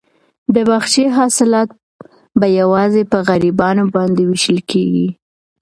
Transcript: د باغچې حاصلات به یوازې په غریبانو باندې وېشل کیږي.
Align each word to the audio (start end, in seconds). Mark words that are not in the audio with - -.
د 0.53 0.55
باغچې 0.67 1.03
حاصلات 1.17 1.69
به 2.39 2.47
یوازې 2.59 3.03
په 3.11 3.17
غریبانو 3.27 3.83
باندې 3.95 4.21
وېشل 4.25 4.59
کیږي. 4.71 5.07